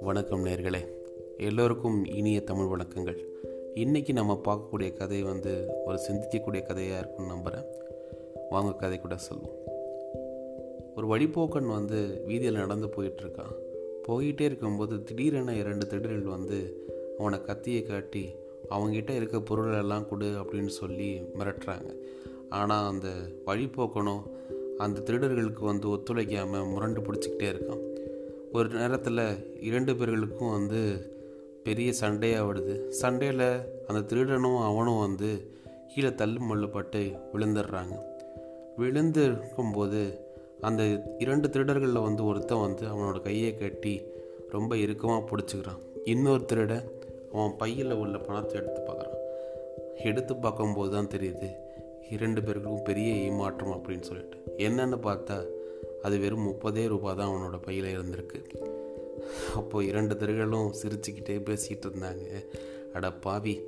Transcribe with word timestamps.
வணக்கம் 0.00 0.44
நேர்களே. 0.44 0.78
எல்லோருக்கும் 1.38 2.04
இனிய 2.04 2.40
தமிழ் 2.40 2.80
வணக்கங்கள். 2.80 3.18
இன்றைக்கி 3.74 4.12
நம்ம 4.12 4.40
பார்க்கக்கூடிய 4.44 4.96
கதை 4.96 5.22
வந்து 5.22 5.66
ஒரு 5.84 5.98
சிந்திக்கக்கூடிய 6.08 6.62
கதையாக 6.62 6.98
இருக்கும்னு 6.98 7.32
நம்புகிறேன் 7.32 7.64
வாங்க 8.50 8.72
கதை 8.72 9.00
கூட 9.00 9.16
சொல்லுவோம் 9.16 9.58
ஒரு 10.96 11.06
வழிபோக்கன் 11.06 11.66
வந்து 11.66 12.22
வீதியில் 12.26 12.54
நடந்து 12.54 12.86
போயிட்டுருக்கான். 12.86 13.54
போயிட்டே 14.08 14.40
இருக்கும்போது 14.40 15.02
திடீரென 15.02 15.54
இரண்டு 15.54 15.86
திடீர்கள் 15.86 16.22
வந்து 16.22 16.86
அவனை 17.18 17.42
கத்தியை 17.42 17.82
காட்டி 17.82 18.34
அவங்ககிட்ட 18.70 19.10
இருக்க 19.10 19.40
பொருள் 19.40 19.78
எல்லாம் 19.78 20.08
கொடு 20.08 20.26
அப்படின்னு 20.26 20.66
சொல்லி 20.66 21.20
மிரட்டுறாங்க. 21.38 21.98
ஆனால் 22.48 22.88
அந்த 22.88 23.08
வழிபோக்கணும் 23.46 24.22
அந்த 24.82 25.02
திருடர்களுக்கு 25.06 25.62
வந்து 25.64 25.86
ஒத்துழைக்காமல் 25.94 26.70
முரண்டு 26.72 27.00
பிடிச்சிக்கிட்டே 27.00 27.48
இருக்கான். 27.52 27.82
ஒரு 28.52 28.68
நேரத்தில் 28.68 29.22
இரண்டு 29.60 29.92
பேர்களுக்கும் 29.96 30.54
வந்து 30.58 30.80
பெரிய 31.64 31.92
சண்டையாக 32.00 32.46
விடுது 32.48 32.74
சண்டையில் 33.00 33.46
அந்த 33.88 34.00
திருடனும் 34.10 34.60
அவனும் 34.60 34.98
வந்து 34.98 35.30
கீழே 35.92 36.10
தள்ளு 36.20 36.40
மல்லுப்பட்டு 36.48 37.00
விழுந்துடுறாங்க. 37.32 37.94
விழுந்து 38.76 39.24
இருக்கும்போது 39.24 40.02
அந்த 40.60 40.82
இரண்டு 41.18 41.48
திருடர்களில் 41.48 42.06
வந்து 42.08 42.22
ஒருத்தன் 42.24 42.64
வந்து 42.66 42.84
அவனோட 42.86 43.18
கையை 43.22 43.52
கட்டி 43.54 43.94
ரொம்ப 44.50 44.76
இறுக்கமாக 44.76 45.22
பிடிச்சிக்கிறான். 45.30 45.82
இன்னொரு 46.04 46.44
திருட 46.52 46.72
அவன் 47.32 47.56
பையில் 47.56 47.92
உள்ள 47.92 48.18
பணத்தை 48.18 48.54
எடுத்து 48.60 48.80
பார்க்குறான். 48.80 49.20
எடுத்து 50.10 50.36
பார்க்கும்போது 50.36 50.90
தான் 50.90 51.12
தெரியுது 51.14 51.48
இரண்டு 52.10 52.42
பேருக்கும் 52.42 52.82
பெரிய 52.82 53.14
ஏமாற்றம் 53.14 53.72
அப்படின்னு 53.72 54.00
சொல்லிட்டு. 54.00 54.36
என்னென்னு 54.58 54.98
பார்த்தா 55.02 55.46
அது 56.02 56.18
வெறும் 56.18 56.46
முப்பதே 56.46 56.86
ரூபாய் 56.86 57.16
தான் 57.16 57.28
அவனோட 57.28 57.62
பையில் 57.62 57.98
இருந்திருக்கு. 57.98 58.44
அப்போது 59.54 59.86
இரண்டு 59.86 60.14
தெருகளும் 60.14 60.70
சிரிச்சுக்கிட்டே 60.82 61.40
பேசிகிட்டு 61.42 61.86
இருந்தாங்க. 61.86 62.44
அட 62.92 63.12
பாவி 63.12 63.60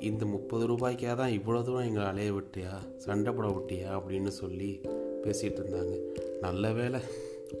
இந்த 0.00 0.26
முப்பது 0.26 0.68
ரூபாய்க்காக 0.68 1.16
தான் 1.16 1.30
இவ்வளோ 1.30 1.62
தூரம் 1.62 1.86
எங்களை 1.86 2.08
அலைய 2.08 2.32
விட்டியா? 2.32 2.96
சண்டை 2.96 3.32
போட 3.32 3.48
விட்டியா? 3.48 4.00
அப்படின்னு 4.00 4.28
சொல்லி 4.28 4.80
பேசிகிட்டு 5.22 5.60
இருந்தாங்க. 5.60 5.98
நல்ல 6.40 6.72
வேலை 6.72 7.00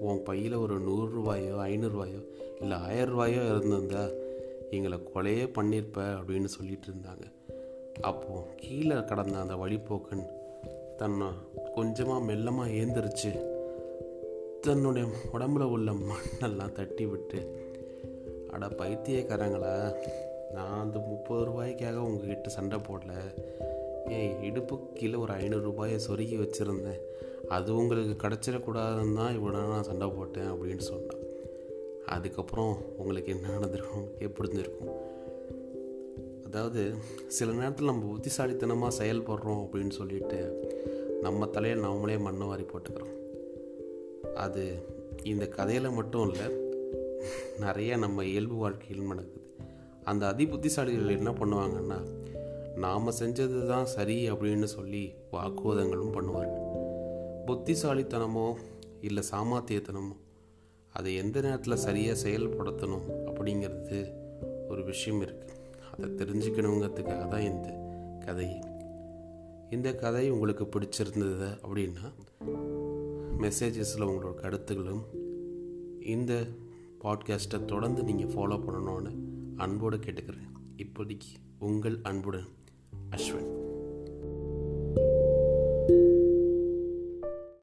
உன் 0.00 0.22
பையில் 0.22 0.54
ஒரு 0.54 0.80
நூறுரூவாயோ 0.80 1.54
ஐநூறுரூவாயோ 1.54 2.24
இல்லை 2.60 2.76
ஆயிரம் 2.76 3.08
ரூபாயோ 3.08 3.42
இருந்திருந்தா 3.42 4.08
எங்களை 4.70 4.98
கொலையே 5.14 5.44
பண்ணியிருப்ப 5.44 5.96
அப்படின்னு 5.96 6.44
சொல்லிட்டு 6.44 6.88
இருந்தாங்க. 6.88 7.32
அப்போது 8.00 8.44
கீழே 8.56 9.04
கடந்த 9.04 9.38
அந்த 9.38 9.54
வழிப்போக்கன் 9.54 10.26
தன்னை 10.96 11.26
கொஞ்சமாக 11.74 12.32
மெல்லமாக 12.32 12.74
ஏந்திரிச்சு. 12.74 13.30
தன்னுடைய 14.60 15.08
உடம்புல 15.32 15.60
உள்ள 15.60 15.90
மண்ணெல்லாம் 15.90 16.72
தட்டி 16.72 17.06
விட்டு 17.06 17.68
அட 18.50 18.66
பைத்தியக்காரங்களா 18.66 19.94
நான் 20.52 20.80
அந்த 20.80 20.98
முப்பது 20.98 21.44
ரூபாய்க்காக 21.46 21.94
உங்ககிட்ட 21.94 22.48
சண்டை 22.48 22.78
போடல. 22.78 23.12
ஏன் 24.08 24.36
இடுப்புக்கு 24.42 24.92
கீழே 24.94 25.14
ஒரு 25.14 25.32
ஐநூறு 25.32 25.62
ரூபாயை 25.62 26.00
சொருகி 26.08 26.38
வச்சுருந்தேன். 26.40 27.00
அது 27.48 27.76
உங்களுக்கு 27.76 28.28
கிடச்சிடக்கூடாதுன்னு 28.28 29.14
தான் 29.14 29.36
இவ்வளோ 29.38 29.68
நான் 29.68 29.82
சண்டை 29.82 30.08
போட்டேன் 30.08 30.52
அப்படின்னு 30.52 30.76
சொன்னான். 30.76 31.22
அதுக்கப்புறம் 32.06 32.76
உங்களுக்கு 32.96 33.32
என்ன 33.32 33.48
நடந்திருக்கும் 33.48 34.08
எப்படி 34.18 34.48
இருந்திருக்கும் 34.48 35.18
அதாவது 36.50 36.94
சில 37.26 37.52
நேரத்தில் 37.52 37.86
நம்ம 37.86 38.06
புத்திசாலித்தனமாக 38.06 39.04
செயல்படுறோம் 39.04 39.60
அப்படின்னு 39.64 39.90
சொல்லிட்டு 39.90 40.38
நம்ம 41.20 41.46
தலையில் 41.46 41.82
நாமளே 41.82 42.18
மண்ணை 42.20 42.46
வாரி 42.46 42.62
போட்டுக்கிறோம். 42.62 43.12
அது 44.34 44.82
இந்த 45.22 45.48
கதையில் 45.48 45.90
மட்டும் 45.90 46.30
இல்லை 46.30 46.46
நிறைய 47.58 47.96
நம்ம 47.96 48.24
இயல்பு 48.24 48.54
வாழ்க்கையில் 48.54 49.06
நடக்குது. 49.06 49.42
அந்த 50.04 50.26
அதி 50.26 50.44
புத்திசாலிகள் 50.44 51.16
என்ன 51.16 51.30
பண்ணுவாங்கன்னா 51.30 52.00
நாம் 52.76 53.14
செஞ்சது 53.18 53.66
தான் 53.66 53.86
சரி 53.86 54.30
அப்படின்னு 54.30 54.64
சொல்லி 54.64 55.12
வாக்குவாதங்களும் 55.32 56.12
பண்ணுவார்கள் 56.12 56.66
புத்திசாலித்தனமோ 57.46 58.54
இல்லை 59.00 59.22
சாமாத்தியத்தனமோ 59.30 60.16
அதை 60.92 61.14
எந்த 61.14 61.40
நேரத்தில் 61.40 61.76
சரியாக 61.76 62.28
செயல்படுத்தணும் 62.28 63.08
அப்படிங்கிறது 63.26 64.00
ஒரு 64.68 64.84
விஷயம் 64.84 65.22
இருக்குது 65.22 65.58
அதை 65.92 66.10
தெரிஞ்சுக்கணுங்கிறதுக்காக 66.10 67.28
தான் 67.28 67.40
இந்த 67.40 67.68
கதை. 68.24 68.60
இந்த 69.70 69.94
கதை 69.94 70.30
உங்களுக்கு 70.30 70.64
பிடிச்சிருந்தது 70.64 71.48
அப்படின்னா 71.62 72.12
மெசேஜஸில் 73.38 74.04
உங்களோட 74.04 74.34
கருத்துக்களும் 74.34 75.04
இந்த 76.00 76.46
பாட்காஸ்ட்டை 77.04 77.64
தொடர்ந்து 77.64 78.04
நீங்கள் 78.04 78.26
ஃபாலோ 78.26 78.60
பண்ணணும்னு 78.60 79.12
அன்போடு 79.56 79.96
கேட்டுக்கிறேன். 79.96 80.50
இப்போதைக்கு 80.76 81.34
உங்கள் 81.58 81.98
அன்புடன் 82.02 82.48
அஸ்வின். 83.10 83.49